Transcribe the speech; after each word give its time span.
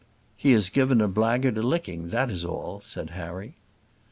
"He 0.35 0.53
has 0.53 0.69
given 0.69 0.99
a 0.99 1.07
blackguard 1.07 1.59
a 1.59 1.61
licking, 1.61 2.09
that 2.09 2.31
is 2.31 2.43
all," 2.43 2.79
said 2.79 3.11
Harry. 3.11 3.57